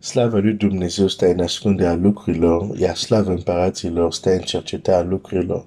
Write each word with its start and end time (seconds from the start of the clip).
Slava 0.00 0.38
lui 0.38 0.52
Dumnezeu 0.52 1.06
stă 1.06 1.26
în 1.26 1.40
ascunderea 1.40 1.94
lucrurilor, 1.94 2.78
iar 2.78 2.96
slava 2.96 3.30
împăraților 3.30 4.12
stă 4.12 4.32
în 4.32 4.40
cercetarea 4.40 5.08
lucrurilor. 5.08 5.66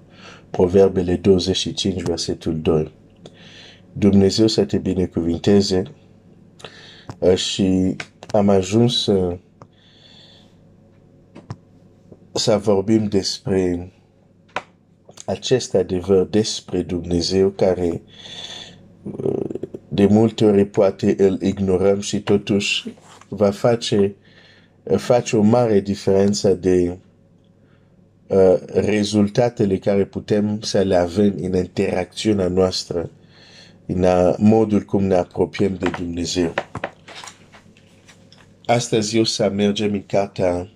Proverbele 0.49 1.15
25, 1.15 2.01
versetul 2.01 2.59
2. 2.59 2.91
Dumnezeu 3.91 4.47
să 4.47 4.65
te 4.65 4.77
binecuvinteze 4.77 5.83
uh, 7.19 7.35
și 7.35 7.95
am 8.31 8.49
ajuns 8.49 9.05
uh, 9.05 9.37
să 12.31 12.57
vorbim 12.57 13.05
despre 13.05 13.91
acest 15.25 15.75
adevăr 15.75 16.25
despre 16.25 16.81
Dumnezeu 16.81 17.49
care 17.49 18.01
uh, 19.03 19.49
de 19.87 20.05
multe 20.05 20.45
ori 20.45 20.65
poate 20.65 21.15
îl 21.17 21.41
ignorăm 21.41 21.99
și 21.99 22.21
totuși 22.21 22.93
va 23.27 23.51
face, 23.51 24.15
face 24.83 25.37
o 25.37 25.41
mare 25.41 25.79
diferență 25.79 26.53
de 26.53 26.97
uh, 28.27 28.55
rezultatele 28.65 29.77
care 29.77 30.05
putem 30.05 30.61
să 30.61 30.81
le 30.81 30.95
avem 30.95 31.33
în 31.41 31.55
interacțiunea 31.55 32.47
noastră, 32.47 33.09
în 33.85 34.05
modul 34.37 34.81
cum 34.81 35.03
ne 35.03 35.15
apropiem 35.15 35.75
de 35.75 35.89
Dumnezeu. 35.97 36.53
Astăzi 38.65 39.17
eu 39.17 39.23
să 39.23 39.49
mergem 39.49 39.93
în 39.93 40.05
cartea 40.05 40.69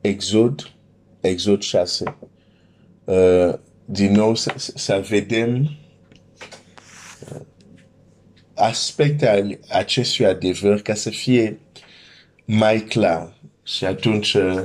Exod, 0.00 0.72
Exod 1.20 1.62
6. 1.62 2.16
Uh, 3.04 3.54
din 3.84 4.12
nou 4.12 4.34
să, 4.34 4.54
să 4.56 5.04
vedem 5.08 5.62
uh, 5.62 7.40
aspecte 8.54 9.58
acestui 9.68 10.26
adevăr 10.26 10.80
ca 10.80 10.94
să 10.94 11.10
fie 11.10 11.58
mai 12.50 12.80
clar. 12.80 13.32
Și 13.62 13.84
atunci 13.84 14.34
uh, 14.34 14.62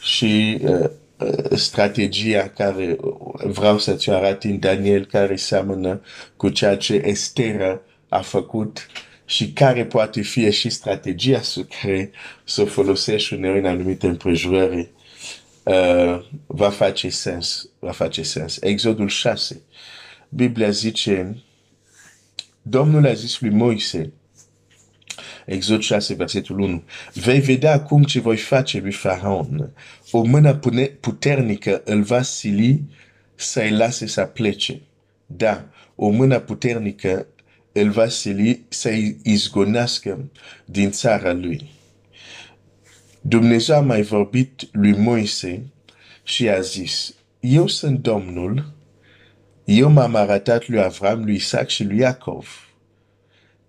și 0.00 0.58
uh, 0.62 0.90
uh, 1.18 1.56
strategia 1.56 2.48
care 2.48 2.96
vreau 3.44 3.78
să 3.78 3.94
ți 3.94 4.10
arăt 4.10 4.44
în 4.44 4.58
Daniel 4.58 5.04
care 5.04 5.36
seamănă 5.36 6.00
cu 6.36 6.48
ceea 6.48 6.76
ce 6.76 6.94
Estera 6.94 7.80
a 8.08 8.20
făcut 8.20 8.86
și 9.24 9.52
care 9.52 9.84
poate 9.84 10.20
fi 10.22 10.50
și 10.50 10.70
strategia 10.70 11.40
să 11.40 11.60
care 11.62 12.10
să 12.44 12.64
folosești 12.64 13.34
uneori 13.34 13.58
în 13.58 13.66
anumite 13.66 14.06
împrejurări 14.06 14.90
uh, 15.62 16.24
va 16.46 16.70
face 16.70 17.08
sens. 17.08 17.68
Va 17.78 17.90
face 17.90 18.22
sens. 18.22 18.58
Exodul 18.60 19.08
6. 19.08 19.62
Biblia 20.28 20.70
zice 20.70 21.42
Domnul 22.62 23.06
a 23.06 23.12
zis 23.12 23.40
lui 23.40 23.50
Moise, 23.50 24.12
Exod 25.46 25.82
6, 25.82 26.14
versetul 26.14 26.58
1, 26.58 26.82
vei 27.14 27.40
vedea 27.40 27.72
acum 27.72 28.02
ce 28.02 28.20
voi 28.20 28.36
face 28.36 28.78
lui 28.78 28.92
Faraon. 28.92 29.72
O 30.10 30.22
mână 30.22 30.60
puternică 31.00 31.82
îl 31.84 32.02
va 32.02 32.22
sili 32.22 32.82
să-i 33.34 33.70
lase 33.70 34.06
să 34.06 34.24
plece. 34.24 34.80
Da, 35.26 35.68
o 35.94 36.08
mână 36.08 36.38
puternică 36.38 37.26
îl 37.72 37.90
va 37.90 38.08
sili 38.08 38.64
să-i 38.68 39.16
izgonească 39.22 40.30
din 40.64 40.90
țara 40.90 41.32
lui. 41.32 41.70
Dumnezeu 43.20 43.76
a 43.76 43.80
mai 43.80 44.02
vorbit 44.02 44.68
lui 44.72 44.92
Moise 44.92 45.62
și 46.22 46.48
a 46.48 46.60
zis, 46.60 47.14
eu 47.40 47.66
sunt 47.66 47.98
Domnul, 47.98 48.72
eu 49.64 49.90
m-am 49.90 50.14
arătat 50.14 50.68
lui 50.68 50.80
Avram, 50.80 51.24
lui 51.24 51.34
Isaac 51.34 51.68
și 51.68 51.84
lui 51.84 51.98
Iacov 51.98 52.71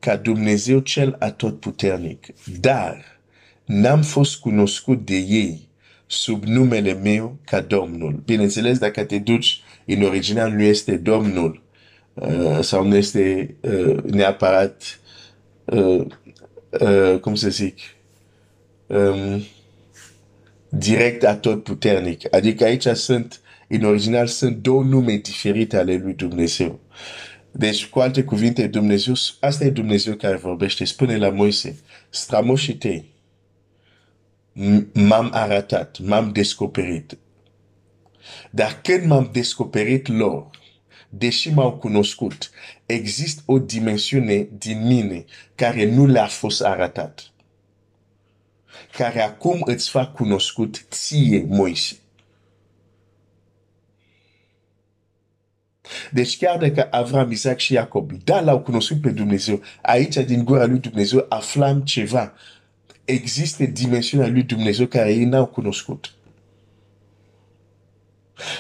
ca 0.04 0.16
Dumnezeu 0.16 0.80
cel 0.80 1.16
atotputernic. 1.20 2.26
Dar 2.60 3.20
n-am 3.66 4.02
fost 4.02 4.40
cunoscut 4.40 5.06
de 5.06 5.16
ei 5.16 5.68
sub 6.06 6.44
numele 6.44 6.94
meu 6.94 7.38
ca 7.46 7.62
Domnul. 7.62 8.22
Bineînțeles, 8.26 8.78
dacă 8.78 9.04
te 9.04 9.18
duci 9.18 9.62
în 9.86 10.02
original 10.02 10.52
nu 10.52 10.62
este 10.62 10.98
Domnul 10.98 11.62
uh, 12.14 12.60
sau 12.62 12.88
nu 12.88 12.96
este 12.96 13.56
uh, 13.62 14.04
neapărat 14.04 15.00
uh, 15.66 16.06
uh, 16.70 17.20
cum 17.20 17.36
să 17.36 17.50
zic 17.50 17.80
um, 18.88 19.44
direct 20.70 21.24
atotputernic. 21.24 22.34
Adică 22.36 22.64
aici 22.64 22.88
sunt 22.88 23.42
în 23.68 23.84
original 23.84 24.28
sunt 24.28 24.58
două 24.58 24.84
nume 24.84 25.16
diferite 25.16 25.78
ale 25.78 26.02
lui 26.04 26.14
Dumnezeu. 26.14 26.80
Deci, 27.56 27.86
cu 27.86 28.00
alte 28.00 28.24
cuvinte, 28.24 28.68
Dumnezeu, 28.68 29.14
asta 29.40 29.64
e 29.64 29.70
Dumnezeu 29.70 30.16
care 30.16 30.36
vorbește, 30.36 30.86
spune 30.86 31.18
la 31.18 31.30
Moise, 31.30 31.80
stramoșii 32.10 32.76
tăi, 32.76 33.06
m-am 34.94 35.30
arătat, 35.34 36.00
m-am 36.00 36.32
descoperit. 36.32 37.18
Dar 38.52 38.82
când 38.82 39.06
m-am 39.06 39.30
descoperit 39.32 40.08
lor, 40.08 40.50
deși 41.10 41.50
m-au 41.50 41.78
cunoscut, 41.78 42.50
există 42.86 43.42
o 43.46 43.60
dimensiune 43.60 44.48
din 44.58 44.86
mine 44.86 45.26
care 45.56 45.92
nu 45.92 46.06
le-a 46.06 46.28
fost 46.28 46.62
arătat. 46.62 47.32
Care 48.92 49.22
acum 49.22 49.62
îți 49.66 49.90
fac 49.90 50.14
cunoscut 50.14 50.86
ție, 50.90 51.46
Moise. 51.48 51.98
Deci 56.12 56.38
chiar 56.38 56.58
dacă 56.58 56.88
Avram, 56.92 57.32
Isaac 57.32 57.60
și 57.60 57.74
Iacob, 57.74 58.12
da, 58.24 58.42
l-au 58.42 58.60
cunoscut 58.60 59.02
pe 59.02 59.10
Dumnezeu, 59.10 59.62
aici 59.82 60.16
din 60.16 60.44
gura 60.44 60.66
lui 60.66 60.80
Dumnezeu 60.80 61.26
aflam 61.30 61.82
ceva. 61.82 62.34
Există 63.06 63.66
dimensiunea 63.66 64.28
lui 64.28 64.44
Dumnezeu 64.44 64.86
care 64.86 65.14
ei 65.14 65.26
n-au 65.26 65.46
cunoscut. 65.46 66.14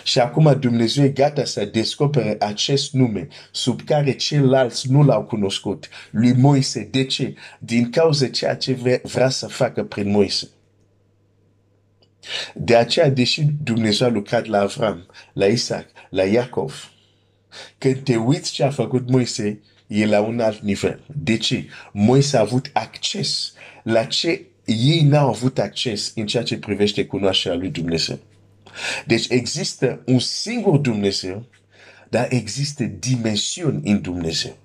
Și 0.03 0.19
acum 0.19 0.57
Dumnezeu 0.59 1.03
e 1.03 1.09
gata 1.09 1.43
să 1.43 1.65
descopere 1.65 2.35
acest 2.39 2.93
nume 2.93 3.27
sub 3.51 3.81
care 3.81 4.15
ceilalți 4.15 4.91
nu 4.91 5.03
l-au 5.03 5.23
cunoscut. 5.23 5.89
Lui 6.11 6.33
Moise. 6.33 6.87
De 6.91 7.05
ce? 7.05 7.33
Din 7.59 7.89
cauza 7.89 8.27
ceea 8.27 8.55
ce 8.55 8.99
vrea 9.03 9.29
să 9.29 9.47
facă 9.47 9.83
prin 9.83 10.09
Moise. 10.09 10.49
De 12.53 12.75
aceea, 12.75 13.09
deși 13.09 13.41
Dumnezeu 13.63 14.07
a 14.07 14.09
lucrat 14.09 14.45
la 14.45 14.59
Avram, 14.59 15.05
la 15.33 15.45
Isaac, 15.45 15.85
la 16.09 16.23
Iacov, 16.23 16.91
când 17.77 18.03
te 18.03 18.15
uiți 18.15 18.51
ce 18.51 18.63
a 18.63 18.69
făcut 18.69 19.09
Moise, 19.09 19.61
e 19.87 20.05
la 20.05 20.21
un 20.21 20.39
alt 20.39 20.61
nivel. 20.61 21.03
De 21.23 21.37
ce? 21.37 21.65
Moise 21.91 22.37
a 22.37 22.39
avut 22.39 22.69
acces 22.73 23.53
la 23.83 24.05
ce 24.05 24.41
ei 24.65 25.01
n-au 25.01 25.27
avut 25.27 25.59
acces 25.59 26.11
în 26.15 26.25
ceea 26.25 26.43
ce 26.43 26.57
privește 26.57 27.05
cunoașterea 27.05 27.57
lui 27.57 27.69
Dumnezeu. 27.69 28.19
Deci 29.05 29.25
există 29.29 30.01
un 30.05 30.19
singur 30.19 30.77
Dumnezeu, 30.77 31.45
dar 32.09 32.27
există 32.29 32.83
dimensiuni 32.83 33.89
în 33.89 34.01
Dumnezeu. 34.01 34.57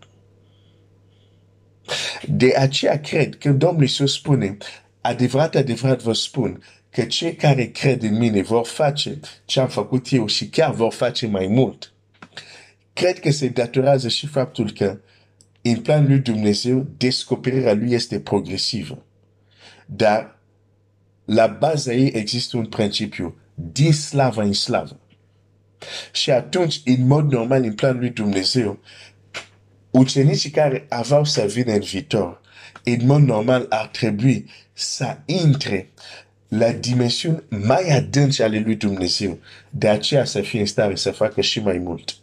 De 2.27 2.55
aceea 2.57 3.01
cred 3.01 3.39
că 3.39 3.51
Domnul 3.51 3.83
Iisus 3.83 4.13
spune, 4.13 4.57
adevărat, 5.01 5.55
adevărat 5.55 6.03
vă 6.03 6.13
spun, 6.13 6.63
că 6.91 7.05
cei 7.05 7.35
care 7.35 7.65
cred 7.65 8.03
în 8.03 8.17
mine 8.17 8.43
vor 8.43 8.67
face 8.67 9.21
ce 9.45 9.61
am 9.61 9.69
făcut 9.69 10.13
eu 10.13 10.27
și 10.27 10.49
chiar 10.49 10.75
vor 10.75 10.93
face 10.93 11.27
mai 11.27 11.47
mult 11.47 11.93
cred 12.99 13.21
că 13.21 13.31
se 13.31 13.49
datorează 13.49 14.09
și 14.09 14.27
faptul 14.27 14.71
că 14.71 14.99
în 15.63 15.77
plan 15.77 16.07
lui 16.07 16.19
Dumnezeu, 16.19 16.87
descoperirea 16.97 17.75
lui 17.75 17.93
este 17.93 18.21
progresivă. 18.21 19.05
Dar 19.87 20.39
la 21.25 21.47
baza 21.47 21.93
ei 21.93 22.11
există 22.15 22.57
un 22.57 22.67
principiu, 22.67 23.37
din 23.55 23.93
slavă 23.93 24.43
în 24.43 24.53
slavă. 24.53 25.01
Și 26.13 26.31
atunci, 26.31 26.81
în 26.85 27.07
mod 27.07 27.33
normal, 27.33 27.63
în 27.63 27.75
plan 27.75 27.99
lui 27.99 28.11
Dumnezeu, 28.11 28.79
ucenicii 29.91 30.51
care 30.51 30.87
aveau 30.89 31.25
să 31.25 31.43
vină 31.43 31.73
în 31.73 31.81
viitor, 31.81 32.41
în 32.85 33.07
mod 33.07 33.23
normal 33.23 33.67
ar 33.69 33.87
trebui 33.87 34.51
să 34.73 35.17
intre 35.25 35.91
la 36.49 36.73
dimensiuni 36.73 37.43
mai 37.49 37.97
adânci 37.97 38.41
ale 38.41 38.59
lui 38.59 38.77
Dumnezeu. 38.77 39.39
De 39.71 39.89
aceea 39.89 40.25
să 40.25 40.41
fie 40.41 40.61
în 40.61 40.67
stare 40.67 40.95
să 40.95 41.11
facă 41.11 41.41
și 41.41 41.61
mai 41.61 41.79
mult. 41.79 42.17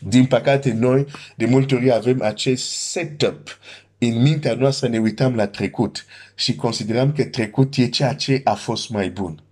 Din 0.00 0.26
păcate, 0.26 0.72
noi 0.72 1.06
de 1.36 1.46
multe 1.46 1.74
ori 1.74 1.92
avem 1.92 2.22
acest 2.22 2.70
setup. 2.70 3.58
În 3.98 4.22
mintea 4.22 4.54
noastră 4.54 4.88
ne 4.88 4.98
uităm 4.98 5.34
la 5.34 5.46
trecut 5.46 6.04
și 6.34 6.54
considerăm 6.54 7.12
că 7.12 7.24
trecut 7.24 7.76
e 7.76 7.88
ceea 7.88 8.14
ce 8.14 8.40
a 8.44 8.54
fost 8.54 8.90
mai 8.90 9.10
bun. 9.10 9.42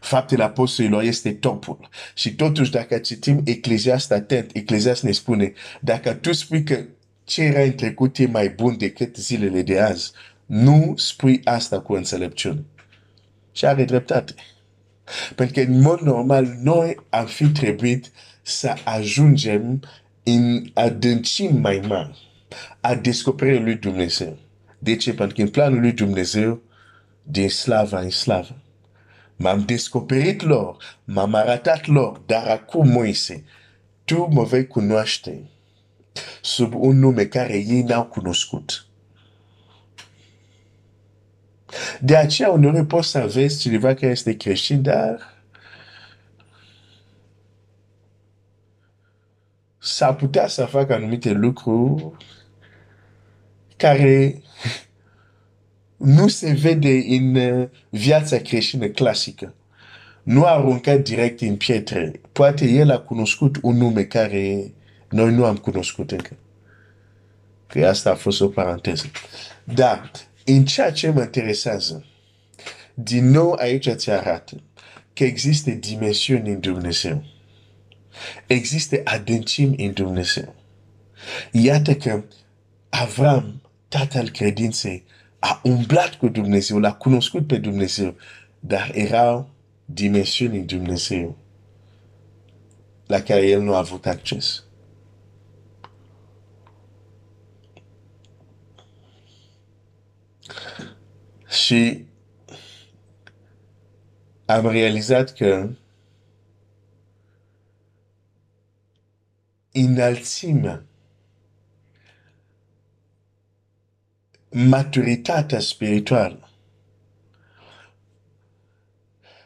Faptele 0.00 0.42
apostolilor 0.42 1.02
este 1.02 1.32
topul. 1.32 1.88
Și 2.14 2.34
totuși, 2.34 2.70
dacă 2.70 2.98
citim 2.98 3.40
Ecleziast 3.44 4.12
atent, 4.12 4.50
Ecleziast 4.54 5.02
ne 5.02 5.12
spune, 5.12 5.52
dacă 5.80 6.12
tu 6.12 6.32
spui 6.32 6.62
că 6.62 6.84
ce 7.24 7.42
era 7.42 7.60
în 7.60 7.74
trecut 7.74 8.18
e 8.18 8.26
mai 8.26 8.48
bun 8.48 8.76
decât 8.78 9.16
zilele 9.16 9.62
de 9.62 9.80
azi, 9.80 10.12
nu 10.46 10.94
spui 10.96 11.40
asta 11.44 11.80
cu 11.80 11.92
înțelepciune. 11.92 12.64
Și 13.52 13.66
are 13.66 13.84
dreptate. 13.84 14.34
Pentru 15.34 15.54
că, 15.54 15.70
în 15.70 15.80
mod 15.80 15.98
normal, 16.00 16.56
noi 16.62 16.96
am 17.08 17.26
fi 17.26 17.46
trebuit 17.46 18.10
să 18.42 18.74
ajungem 18.84 19.82
în 20.22 20.70
adâncimi 20.74 21.58
mai 21.58 21.82
mari. 21.86 22.30
a 22.80 22.94
descoperit 22.94 23.60
lui 23.60 23.74
Dumnezeu. 23.74 24.38
De 24.78 24.96
ce? 24.96 25.14
Pentru 25.14 25.36
că 25.36 25.42
în 25.42 25.48
planul 25.48 25.80
lui 25.80 25.92
Dumnezeu, 25.92 26.62
din 27.22 27.48
slavă 27.48 27.96
în 27.96 28.10
slavă. 28.10 28.56
M-am 29.36 29.64
descoperit 29.64 30.42
lor, 30.42 30.76
m-am 31.04 31.34
arătat 31.34 31.86
lor, 31.86 32.18
dar 32.26 32.46
acum, 32.46 32.88
Moise, 32.88 33.44
tu 34.04 34.28
mă 34.30 34.44
vei 34.44 34.66
cunoaște 34.66 35.42
sub 36.42 36.74
un 36.74 36.98
nume 36.98 37.24
care 37.24 37.56
ei 37.56 37.82
n-au 37.82 38.04
cunoscut. 38.04 38.86
De 42.00 42.16
aceea, 42.16 42.50
uneori 42.50 42.86
poți 42.86 43.08
să 43.08 43.18
aveți 43.18 43.60
cineva 43.60 43.94
care 43.94 44.12
este 44.12 44.36
creștin, 44.36 44.82
dar 44.82 45.31
s-ar 49.82 50.14
putea 50.14 50.46
să 50.46 50.64
facă 50.64 50.94
anumite 50.94 51.30
lucruri 51.30 52.10
care 53.76 54.42
nu 55.96 56.28
se 56.28 56.52
vede 56.52 57.04
în 57.08 57.34
uh, 57.34 57.68
viața 57.88 58.36
creștină 58.38 58.86
clasică. 58.86 59.54
Nu 60.22 60.44
a 60.44 60.48
aruncat 60.48 61.00
direct 61.02 61.40
în 61.40 61.56
pietre. 61.56 62.20
Poate 62.32 62.68
el 62.68 62.90
a 62.90 62.98
cunoscut 62.98 63.58
un 63.62 63.76
nume 63.76 64.02
care 64.02 64.72
noi 65.08 65.34
nu 65.34 65.44
am 65.44 65.56
cunoscut 65.56 66.10
încă. 66.10 66.36
Că 67.66 67.86
asta 67.86 68.10
a 68.10 68.14
fost 68.14 68.40
o 68.40 68.48
paranteză. 68.48 69.04
Dar, 69.64 70.10
în 70.44 70.64
ceea 70.64 70.92
ce 70.92 71.10
mă 71.10 71.20
interesează, 71.20 72.06
din 72.94 73.30
nou 73.30 73.52
aici 73.52 73.88
ți 73.90 74.10
arată 74.10 74.62
că 75.12 75.24
există 75.24 75.70
dimensiuni 75.70 76.50
în 76.50 76.60
Dumnezeu. 76.60 77.24
Există 78.46 79.00
adâncimi 79.04 79.86
în 79.86 79.92
Dumnezeu. 79.92 80.54
Iată 81.52 81.94
că 81.94 82.22
Avram, 82.88 83.62
tatăl 83.88 84.30
credinței, 84.30 85.04
a 85.38 85.60
umblat 85.64 86.14
cu 86.14 86.28
Dumnezeu, 86.28 86.78
l-a 86.78 86.94
cunoscut 86.94 87.46
pe 87.46 87.58
Dumnezeu, 87.58 88.14
dar 88.60 88.90
erau 88.94 89.50
dimensiuni 89.84 90.58
în 90.58 90.66
Dumnezeu 90.66 91.36
la 93.06 93.20
care 93.20 93.46
el 93.46 93.60
nu 93.62 93.74
a 93.74 93.78
avut 93.78 94.06
acces. 94.06 94.64
Și 101.48 102.04
am 104.44 104.68
realizat 104.68 105.32
că 105.32 105.70
înălțimea, 109.72 110.84
maturitatea 114.50 115.60
spirituală, 115.60 116.48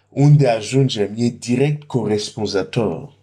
unde 0.09 0.49
ajungem 0.49 1.15
e 1.17 1.29
direct 1.29 1.83
corespunzător 1.83 3.17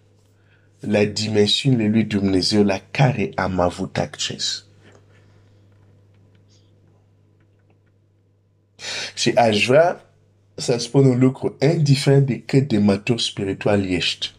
la 0.80 1.06
dimensiunile 1.06 1.88
lui 1.88 2.04
Dumnezeu 2.04 2.64
la 2.64 2.82
care 2.92 3.32
am 3.36 3.60
avut 3.60 3.98
acces. 3.98 4.66
Și 9.16 9.30
aș 9.30 9.66
vrea 9.66 10.06
să 10.56 10.78
spun 10.78 11.06
un 11.06 11.20
lucru, 11.20 11.58
indiferent 11.60 12.26
de 12.26 12.42
cât 12.42 12.68
de 12.68 12.78
matur 12.78 13.20
spiritual 13.20 13.90
ești, 13.90 14.32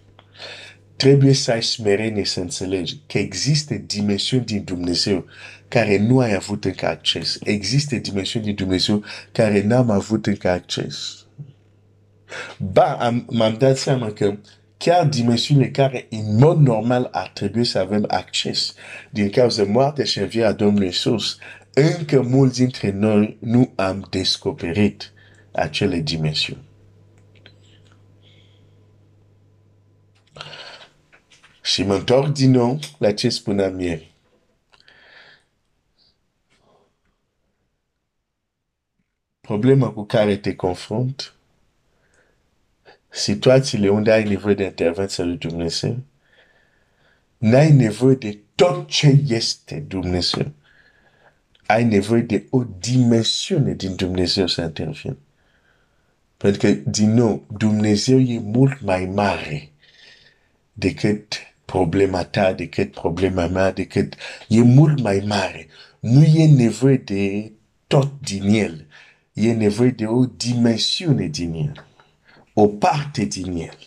trebuie 0.97 1.33
să 1.33 1.51
ai 1.51 1.63
smerenie 1.63 2.25
să 2.25 2.41
înțelegi 2.41 2.97
că 3.07 3.19
există 3.19 3.75
dimensiuni 3.75 4.45
din 4.45 4.65
Dumnezeu 4.65 5.25
care 5.69 5.99
nu 5.99 6.19
ai 6.19 6.35
avut 6.35 6.65
încă 6.65 6.87
acces. 6.87 7.39
Există 7.43 7.97
dimensiuni 7.97 8.45
din 8.45 8.55
Dumnezeu 8.55 9.05
care 9.33 9.63
n-am 9.63 9.91
avut 9.91 10.27
încă 10.27 10.49
acces. 10.49 11.27
Ba, 12.59 12.93
am, 12.93 13.27
m-am 13.31 13.57
dat 13.59 13.77
seama 13.77 14.13
că 14.13 14.37
chiar 14.77 15.07
dimensiunile 15.07 15.71
care 15.71 16.07
în 16.11 16.37
mod 16.37 16.59
normal 16.59 17.09
ar 17.13 17.29
trebui 17.29 17.65
să 17.65 17.79
avem 17.79 18.05
acces 18.09 18.75
din 19.11 19.31
cauza 19.31 19.65
moartea 19.65 20.05
și 20.05 20.19
învierea 20.19 20.53
Domnului 20.53 20.87
Iisus, 20.87 21.39
încă 21.73 22.23
mulți 22.23 22.59
dintre 22.59 22.91
noi 22.91 23.37
nu 23.41 23.73
am 23.75 24.07
descoperit 24.11 25.13
acele 25.53 25.99
dimensiuni. 25.99 26.64
Și 31.65 31.83
mă 31.83 31.95
întorc 31.95 32.33
din 32.33 32.51
nou 32.51 32.79
la 32.99 33.13
ce 33.13 33.29
spuneam 33.29 33.81
ieri. 33.81 34.15
Problema 39.41 39.91
cu 39.91 40.05
care 40.05 40.37
te 40.37 40.55
confrunt, 40.57 41.35
situațiile 43.09 43.89
unde 43.89 44.13
ai 44.13 44.25
nevoie 44.25 44.55
de 44.55 44.65
intervenția 44.65 45.25
lui 45.25 45.37
Dumnezeu, 45.37 45.97
n-ai 47.39 47.73
nevoie 47.73 48.15
de 48.15 48.39
tot 48.55 48.89
ce 48.89 49.23
este 49.29 49.81
Dumnezeu. 49.81 50.53
Ai 51.67 51.85
nevoie 51.85 52.23
de 52.23 52.47
o 52.51 52.65
dimensiune 52.79 53.75
din 53.75 53.95
Dumnezeu 53.95 54.47
să 54.47 54.61
intervină. 54.61 55.17
Pentru 56.37 56.61
că, 56.61 56.71
din 56.71 57.15
nou, 57.15 57.47
Dumnezeu 57.57 58.19
e 58.19 58.39
mult 58.39 58.81
mai 58.81 59.07
mare 59.07 59.71
decât 60.73 61.54
problema 61.65 62.25
ta, 62.25 62.53
decât 62.53 62.95
problema 62.95 63.47
mea, 63.47 63.73
decât 63.73 64.17
e 64.49 64.63
mult 64.63 65.01
mai 65.01 65.23
mare. 65.27 65.67
Nu 66.01 66.23
e 66.23 66.47
nevoie 66.47 66.97
de 66.97 67.53
tot 67.87 68.13
din 68.21 68.49
el. 68.49 68.87
E 69.33 69.53
nevoie 69.53 69.91
de 69.91 70.07
o 70.07 70.25
dimensiune 70.25 71.27
din 71.27 71.55
el. 71.55 71.85
O 72.55 72.69
parte 72.69 73.25
din 73.25 73.57
el. 73.57 73.79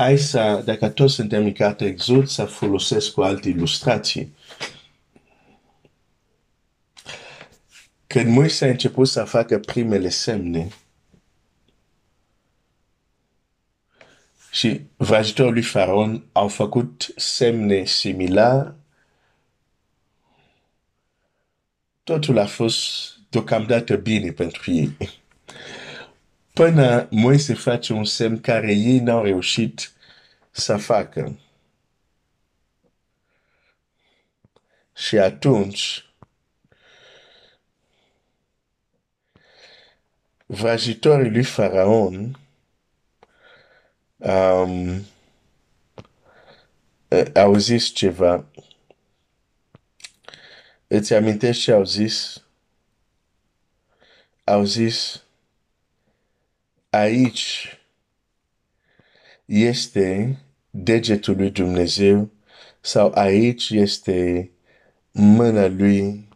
Hai 0.00 0.18
să, 0.18 0.62
dacă 0.64 0.88
toți 0.88 1.14
suntem 1.14 1.44
în 1.44 1.52
cartea 1.52 1.86
Exod, 1.86 2.28
să 2.28 2.44
folosesc 2.44 3.12
cu 3.12 3.22
alte 3.22 3.48
ilustrații. 3.48 4.34
Când 8.06 8.28
Moise 8.28 8.64
a 8.64 8.68
început 8.68 9.08
să 9.08 9.24
facă 9.24 9.58
primele 9.58 10.08
semne, 10.08 10.68
și 14.50 14.80
vrăjitorii 14.96 15.52
lui 15.52 15.62
Faraon 15.62 16.24
au 16.32 16.48
făcut 16.48 17.12
semne 17.16 17.84
similare, 17.84 18.74
totul 22.02 22.38
a 22.38 22.46
fost 22.46 23.12
deocamdată 23.28 23.96
bine 23.96 24.32
pentru 24.32 24.70
ei. 24.70 24.96
Până 26.60 27.08
Moise 27.10 27.54
face 27.54 27.92
un 27.92 28.04
semn 28.04 28.40
care 28.40 28.72
ei 28.72 28.98
n-au 28.98 29.22
reușit 29.22 29.92
să 30.50 30.76
facă. 30.76 31.38
Și 34.96 35.18
atunci, 35.18 36.04
vrăjitorii 40.46 41.30
lui 41.30 41.44
Faraon 41.44 42.38
um, 44.16 45.04
au 47.34 47.56
zis 47.56 47.86
ceva. 47.86 48.44
Îți 50.86 51.14
amintești 51.14 51.62
ce 51.62 51.72
au 51.72 51.84
zis? 51.84 52.42
Au 54.44 54.64
zis, 54.64 55.22
aici 56.90 57.78
este 59.44 60.38
degetul 60.70 61.36
lui 61.36 61.50
Dumnezeu 61.50 62.30
sau 62.80 63.12
aici 63.14 63.70
este 63.70 64.50
mâna 65.10 65.66
lui 65.66 66.28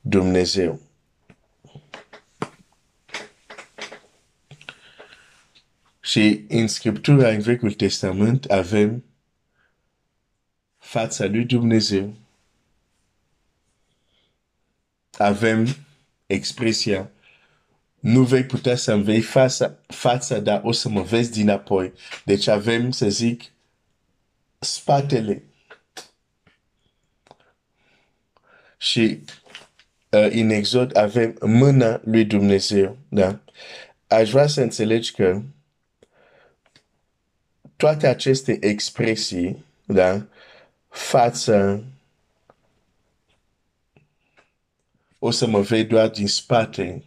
Dumnezeu. 0.00 0.80
Și 6.00 6.44
în 6.48 6.68
Scriptura, 6.68 7.28
în 7.28 7.40
Vechiul 7.40 7.72
Testament, 7.72 8.44
avem 8.44 9.04
fața 10.78 11.26
lui 11.26 11.44
Dumnezeu. 11.44 12.14
Avem 15.18 15.66
expresia 16.26 17.10
nu 18.00 18.22
vei 18.22 18.44
putea 18.44 18.76
să-mi 18.76 19.02
vei 19.02 19.20
fața, 19.20 19.76
fața, 19.86 20.38
dar 20.38 20.60
o 20.64 20.72
să 20.72 20.88
mă 20.88 21.02
vezi 21.02 21.30
dinapoi. 21.30 21.92
Deci 22.24 22.46
avem, 22.46 22.90
să 22.90 23.08
zic, 23.08 23.42
spatele. 24.58 25.42
Și 28.78 29.24
uh, 30.10 30.28
în 30.30 30.50
Exod 30.50 30.96
avem 30.96 31.36
mâna 31.40 32.00
lui 32.04 32.24
Dumnezeu, 32.24 32.96
da? 33.08 33.40
Aș 34.06 34.30
vrea 34.30 34.46
să 34.46 34.60
înțelegi 34.60 35.12
că 35.12 35.42
toate 37.76 38.06
aceste 38.06 38.58
expresii, 38.60 39.64
da? 39.84 40.26
Față, 40.88 41.84
o 45.18 45.30
să 45.30 45.46
mă 45.46 45.60
vei 45.60 45.84
doar 45.84 46.08
din 46.08 46.28
spate, 46.28 47.04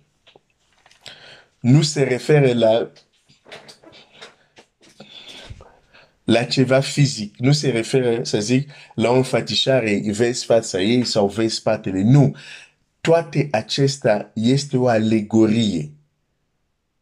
nu 1.59 1.81
se 1.81 2.03
referă 2.03 2.53
la 2.53 2.91
la 6.29 6.43
ceva 6.43 6.79
fizic. 6.79 7.37
Nu 7.37 7.51
se 7.51 7.69
referă, 7.69 8.23
să 8.23 8.39
zic, 8.39 8.69
la 8.95 9.09
o 9.09 9.15
înfățișare, 9.15 10.01
vezi 10.05 10.45
fața 10.45 10.81
ei 10.81 11.05
sau 11.05 11.27
vezi 11.27 11.55
spatele. 11.55 12.01
Nu. 12.01 12.35
Toate 13.01 13.47
acestea 13.51 14.31
este 14.33 14.77
o 14.77 14.87
alegorie 14.87 15.91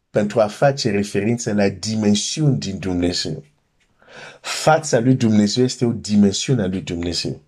pentru 0.10 0.40
a 0.40 0.48
face 0.48 0.90
referință 0.92 1.54
la 1.54 1.70
dimensiuni 1.70 2.60
din 2.60 2.78
Dumnezeu. 2.78 3.44
Fața 4.42 5.00
lui 5.00 5.16
Dumnezeu 5.16 5.64
este 5.64 5.86
o 5.86 5.92
dimensiune 5.92 6.62
a 6.62 6.68
lui 6.68 6.82
Dumnezeu. 6.82 7.42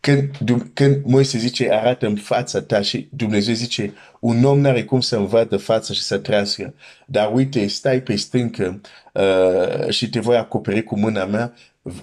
Când, 0.00 0.30
când 0.74 1.04
Moise 1.04 1.38
zice, 1.38 1.70
arată-mi 1.70 2.16
fața 2.16 2.60
ta 2.60 2.80
și 2.80 3.08
Dumnezeu 3.16 3.54
zice, 3.54 3.92
un 4.20 4.44
om 4.44 4.60
n-are 4.60 4.84
cum 4.84 5.00
să-mi 5.00 5.26
vadă 5.26 5.56
fața 5.56 5.94
și 5.94 6.02
să 6.02 6.18
trăiască. 6.18 6.74
Dar 7.06 7.30
uite, 7.34 7.66
stai 7.66 8.00
pe 8.00 8.16
stâncă 8.16 8.80
uh, 9.12 9.88
și 9.88 10.08
te 10.08 10.20
voi 10.20 10.36
acoperi 10.36 10.82
cu 10.82 10.98
mâna 10.98 11.24
mea, 11.24 11.54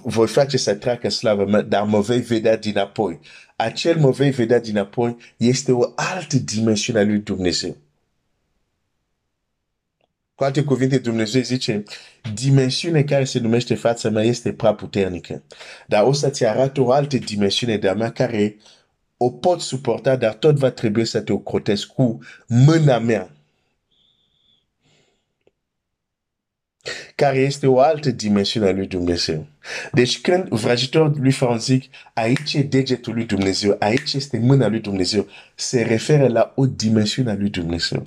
voi 0.02 0.26
face 0.26 0.56
să 0.56 0.74
treacă 0.74 1.08
slavă 1.08 1.44
mea, 1.44 1.62
dar 1.62 1.82
mă 1.82 2.00
vei 2.00 2.20
vedea 2.20 2.56
dinapoi. 2.56 3.20
Acel 3.56 3.96
mă 3.98 4.10
vei 4.10 4.30
vedea 4.30 4.60
dinapoi 4.60 5.16
este 5.36 5.72
o 5.72 5.92
altă 5.94 6.36
dimensiune 6.36 6.98
a 6.98 7.04
lui 7.04 7.18
Dumnezeu. 7.18 7.76
Cu 10.34 10.44
alte 10.44 10.62
cuvinte, 10.62 10.98
Dumnezeu 10.98 11.42
zice, 11.42 11.82
dimensiunea 12.34 13.04
care 13.04 13.24
se 13.24 13.38
numește 13.38 13.74
fața 13.74 14.10
mea 14.10 14.22
este 14.22 14.52
prea 14.52 14.74
puternică. 14.74 15.42
Dar 15.86 16.02
o 16.02 16.12
să-ți 16.12 16.44
arată 16.44 16.80
o 16.80 16.90
altă 16.90 17.16
dimensiune 17.16 17.76
de-a 17.76 17.94
mea 17.94 18.12
care 18.12 18.56
o 19.16 19.30
pot 19.30 19.60
suporta, 19.60 20.16
dar 20.16 20.34
tot 20.34 20.56
va 20.56 20.70
trebui 20.70 21.04
să 21.04 21.20
te 21.20 21.32
ocrotesc 21.32 21.86
cu 21.86 22.18
mâna 22.46 22.98
mea. 22.98 23.30
Care 27.14 27.38
este 27.38 27.66
o 27.66 27.78
altă 27.78 28.10
dimensiune 28.10 28.68
a 28.68 28.72
lui 28.72 28.86
Dumnezeu. 28.86 29.46
Deci 29.92 30.20
când 30.20 30.48
vrăjitorul 30.48 31.16
lui 31.20 31.32
Faron 31.32 31.58
zic, 31.58 31.84
aici 32.14 32.54
e 32.54 32.62
degetul 32.62 33.14
lui 33.14 33.24
Dumnezeu, 33.24 33.76
aici 33.78 34.12
este 34.12 34.38
mâna 34.38 34.68
lui 34.68 34.80
Dumnezeu, 34.80 35.28
se 35.54 35.82
referă 35.82 36.28
la 36.28 36.52
o 36.56 36.66
dimensiune 36.66 37.30
a 37.30 37.34
lui 37.34 37.50
Dumnezeu 37.50 38.06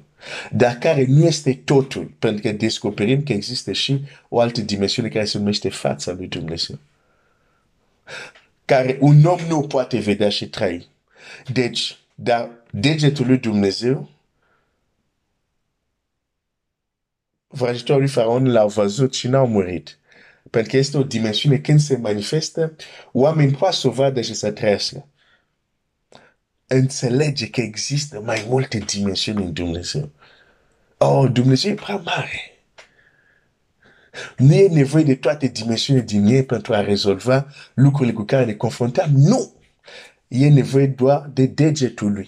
dar 0.51 0.73
care 0.73 1.05
nu 1.07 1.25
este 1.25 1.53
totul, 1.53 2.11
pentru 2.19 2.41
că 2.41 2.51
descoperim 2.51 3.23
că 3.23 3.33
există 3.33 3.71
și 3.71 4.01
o 4.29 4.39
altă 4.39 4.61
dimensiune 4.61 5.09
care 5.09 5.25
se 5.25 5.37
numește 5.37 5.69
fața 5.69 6.11
lui 6.11 6.27
Dumnezeu. 6.27 6.77
Care 8.65 8.97
un 8.99 9.23
om 9.23 9.39
nu 9.47 9.61
poate 9.61 9.99
vedea 9.99 10.29
și 10.29 10.49
trăi. 10.49 10.87
Deci, 11.51 11.97
dar 12.15 12.49
degetul 12.71 13.25
lui 13.25 13.37
Dumnezeu, 13.37 14.09
vrăjitorii 17.47 18.01
lui 18.01 18.11
Faraon 18.11 18.51
l-au 18.51 18.67
văzut 18.67 19.13
și 19.13 19.27
n-au 19.27 19.47
murit. 19.47 19.97
Pentru 20.49 20.71
că 20.71 20.77
este 20.77 20.97
o 20.97 21.03
dimensiune 21.03 21.57
când 21.57 21.79
se 21.79 21.97
manifestă, 21.97 22.75
oamenii 23.11 23.55
poate 23.55 23.75
să 23.75 23.87
o 23.87 23.91
vadă 23.91 24.21
și 24.21 24.33
să 24.33 24.51
trăiască. 24.51 25.07
Înțelege 26.67 27.49
că 27.49 27.61
există 27.61 28.21
mai 28.21 28.45
multe 28.47 28.77
dimensiuni 28.77 29.43
în 29.43 29.53
Dumnezeu. 29.53 30.09
Oh, 30.97 31.29
Dumnezeu 31.31 31.71
e 31.71 31.75
prea 31.75 31.95
mare. 31.95 32.57
Nu 34.37 34.53
e 34.53 34.67
nevoie 34.67 35.03
de 35.03 35.15
toate 35.15 35.47
dimensiunile 35.47 36.05
din 36.05 36.25
ei 36.25 36.43
pentru 36.45 36.73
a 36.73 36.81
rezolva 36.81 37.47
lucrurile 37.73 38.13
cu 38.13 38.23
care 38.23 38.45
ne 38.45 38.53
confruntăm. 38.53 39.09
Nu! 39.15 39.53
E 40.27 40.49
nevoie 40.49 40.87
doar 40.87 41.29
de 41.33 41.45
degetul 41.45 42.11
lui. 42.11 42.27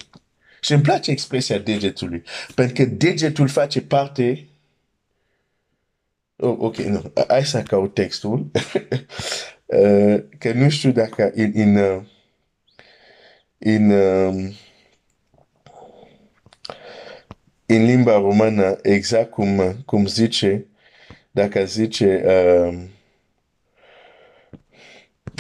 Și 0.62 0.74
îmi 0.74 0.82
place 0.82 1.12
expresia 1.12 1.58
degetului. 1.58 2.24
Pentru 2.56 2.74
că 2.74 2.90
degetul 2.90 3.48
face 3.48 3.82
parte... 3.82 4.48
Oh, 6.36 6.56
ok, 6.60 6.76
nu. 6.78 7.12
Hai 7.28 7.46
să 7.46 7.62
caut 7.62 7.94
textul. 7.94 8.52
uh, 9.66 10.24
că 10.38 10.52
nu 10.54 10.70
știu 10.70 10.92
dacă 10.92 11.32
în... 11.36 11.52
în, 11.54 11.76
uh, 11.76 12.02
în 13.60 13.90
uh, 13.90 14.56
în 17.72 17.86
limba 17.86 18.14
română, 18.14 18.78
exact 18.82 19.32
cum, 19.32 19.82
cum 19.86 20.06
zice, 20.06 20.66
dacă 21.32 21.66
zice 21.66 22.24
uh, 22.26 22.82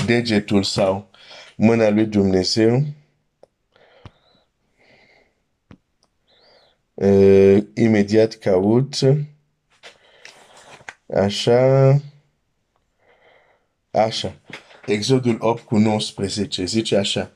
degetul 0.05 0.63
sau 0.63 1.09
mâna 1.55 1.89
lui 1.89 2.05
Dumnezeu, 2.05 2.83
uh, 6.93 7.57
imediat 7.73 8.33
caut, 8.33 8.93
așa, 11.13 12.01
așa, 13.91 14.35
Exodul 14.85 15.37
8 15.39 15.63
cu 15.63 15.77
19, 15.77 16.65
zice 16.65 16.95
așa, 16.95 17.31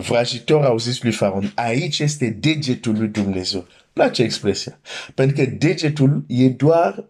vrăjitor 0.00 0.64
au 0.64 0.78
zis 0.78 1.02
lui 1.02 1.12
Faraon, 1.12 1.52
aici 1.54 1.98
este 1.98 2.28
degetul 2.28 2.98
lui 2.98 3.08
Dumnezeu 3.08 3.66
place 3.98 4.22
expresia. 4.22 4.78
Pentru 5.14 5.36
că 5.36 5.50
degetul 5.50 6.24
e 6.26 6.48
doar 6.48 7.04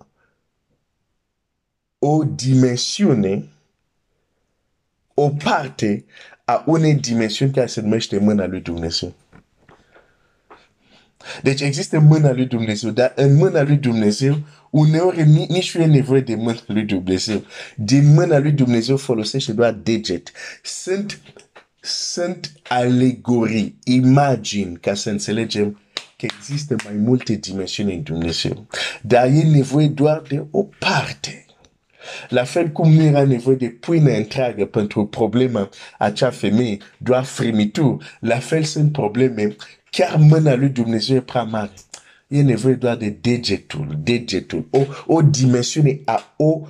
o 1.98 2.24
dimensiune, 2.24 3.48
o 5.14 5.28
parte 5.30 6.04
a 6.44 6.62
unei 6.66 6.94
dimensiuni 6.94 7.52
care 7.52 7.66
se 7.66 7.80
numește 7.80 8.18
mâna 8.18 8.46
lui 8.46 8.60
Dumnezeu. 8.60 9.14
Deci 11.42 11.60
există 11.60 11.98
mâna 11.98 12.32
lui 12.32 12.46
Dumnezeu, 12.46 12.90
dar 12.90 13.12
în 13.16 13.34
mâna 13.34 13.62
lui 13.62 13.76
Dumnezeu, 13.76 14.38
uneori 14.70 15.22
nici 15.26 15.76
nu 15.76 15.82
e 15.82 15.86
nevoie 15.86 16.20
de 16.20 16.34
mâna 16.34 16.60
lui 16.66 16.84
Dumnezeu. 16.84 17.44
Din 17.76 18.14
mâna 18.14 18.38
lui 18.38 18.52
Dumnezeu 18.52 18.96
folosește 18.96 19.52
doar 19.52 19.72
deget. 19.72 20.32
Sunt, 20.62 21.20
sunt 21.88 22.52
alegorii, 22.68 23.78
imagini, 23.84 24.76
ca 24.76 24.94
să 24.94 25.10
înțelegem 25.10 25.80
că 26.16 26.26
există 26.38 26.76
mai 26.84 26.94
multe 26.94 27.34
dimensiuni 27.34 27.94
în 27.94 28.02
Dumnezeu. 28.02 28.66
Dar 29.02 29.26
e 29.26 29.42
nevoie 29.42 29.88
doar 29.88 30.22
de 30.28 30.44
o 30.50 30.62
parte. 30.62 31.46
La 32.28 32.44
fel 32.44 32.68
cum 32.68 32.92
nu 32.92 33.02
era 33.02 33.24
nevoie 33.24 33.56
de 33.56 33.68
pâine 33.68 34.16
întreagă 34.16 34.66
pentru 34.66 35.06
problema 35.06 35.68
acea 35.98 36.30
femeie, 36.30 36.78
doar 36.98 37.24
frimituri, 37.24 38.16
la 38.20 38.38
fel 38.38 38.62
sunt 38.62 38.92
probleme, 38.92 39.56
chiar 39.90 40.16
mâna 40.16 40.54
lui 40.54 40.68
Dumnezeu 40.68 41.16
e 41.16 41.20
prea 41.20 41.42
mare. 41.42 41.72
E 42.26 42.42
nevoie 42.42 42.74
doar 42.74 42.96
de 42.96 43.08
degetul, 43.08 43.98
degetul, 44.02 44.68
o, 44.70 44.78
o 45.06 45.22
dimensiune 45.22 46.00
a 46.04 46.34
o 46.36 46.66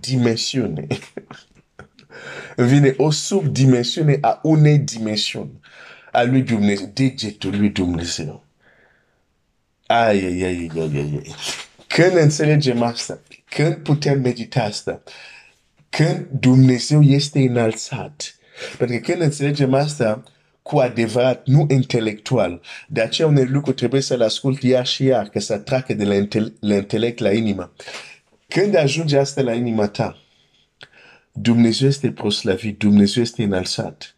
dimensiune. 0.00 0.86
Vine 2.56 2.94
o 2.96 3.10
subdimensiune 3.10 4.18
a 4.20 4.40
unei 4.42 4.78
dimensiuni 4.78 5.60
a 6.12 6.22
lui 6.22 6.42
Dumnezeu, 6.42 6.90
degetul 6.94 7.58
lui 7.58 7.68
Dumnezeu. 7.68 8.44
Ai, 9.86 10.24
ai, 10.24 10.42
ai, 10.42 10.70
ai, 10.74 10.90
ai, 10.94 11.20
ai. 11.24 11.34
Când 11.86 12.16
înțelegem 12.16 12.82
asta, 12.82 13.18
când 13.44 13.74
putem 13.74 14.20
medita 14.20 14.62
asta, 14.62 15.02
când 15.88 16.26
Dumnezeu 16.30 17.02
este 17.02 17.38
înalțat, 17.38 18.36
pentru 18.78 18.96
că 18.96 19.10
când 19.10 19.22
înțelegem 19.22 19.74
asta 19.74 20.22
cu 20.62 20.78
adevărat, 20.78 21.46
nu 21.46 21.66
intelectual, 21.70 22.60
de 22.88 23.00
aceea 23.00 23.28
un 23.28 23.46
lucru 23.50 23.72
trebuie 23.72 24.00
să-l 24.00 24.22
ascult 24.22 24.62
iar 24.62 24.86
și 24.86 25.04
iar, 25.04 25.28
că 25.28 25.40
să 25.40 25.58
treacă 25.58 25.94
de 25.94 26.04
la, 26.04 26.14
intele 26.14 26.52
la 26.60 26.74
intelect 26.74 27.18
la 27.18 27.32
inimă. 27.32 27.72
Când 28.48 28.76
ajunge 28.76 29.18
asta 29.18 29.42
la 29.42 29.52
inima 29.52 29.88
ta, 29.88 30.16
Dumnezeu 31.38 31.88
este 31.88 32.12
proslavit, 32.12 32.78
Dumnezeu 32.78 33.22
este 33.22 33.42
înalțat 33.42 34.16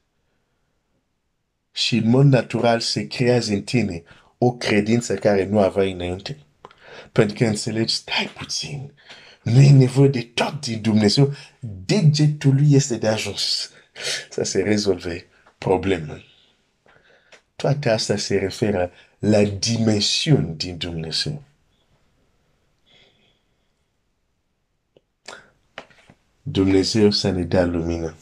și 1.72 1.96
în 1.96 2.08
mod 2.08 2.26
natural 2.26 2.80
se 2.80 3.06
creează 3.06 3.52
în 3.52 3.62
tine 3.62 4.02
o 4.38 4.52
credință 4.52 5.14
care 5.14 5.44
nu 5.44 5.58
aveai 5.58 5.92
înainte. 5.92 6.36
Pentru 7.12 7.36
că 7.36 7.44
înțelegi, 7.44 7.94
stai 7.94 8.30
puțin, 8.36 8.92
nu 9.42 9.60
e 9.60 9.70
nevoie 9.70 10.08
de 10.08 10.22
tot 10.34 10.60
din 10.60 10.80
Dumnezeu, 10.80 11.34
degetul 11.60 12.54
lui 12.54 12.72
este 12.72 12.96
de 12.96 13.08
ajuns 13.08 13.70
să 14.30 14.42
se 14.42 14.62
rezolve 14.62 15.26
problemul. 15.58 16.24
Toate 17.56 17.90
astea 17.90 18.16
se 18.16 18.36
referă 18.36 18.90
la 19.18 19.42
dimensiuni 19.42 20.56
din 20.56 20.76
Dumnezeu. 20.76 21.42
Dumnezeu 26.50 27.10
să 27.10 27.30
ne 27.30 27.42
dea 27.42 27.64
lumină. 27.64 28.14